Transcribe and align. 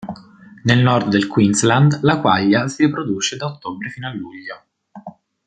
Nel 0.63 0.81
nord 0.81 1.09
del 1.09 1.27
Queensland 1.27 1.99
la 2.01 2.19
quaglia 2.21 2.67
si 2.67 2.83
riproduce 2.85 3.35
da 3.37 3.45
ottobre 3.45 3.89
fino 3.89 4.07
a 4.07 4.13
luglio. 4.15 4.63